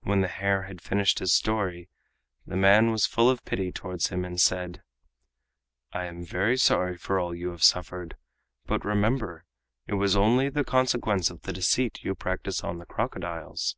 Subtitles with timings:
[0.00, 1.88] When the hare had finished his story,
[2.44, 4.82] the man was full of pity towards him, and said:
[5.92, 8.16] "I am very sorry for all you have suffered,
[8.66, 9.44] but remember,
[9.86, 13.76] it was only the consequence of the deceit you practiced on the crocodiles."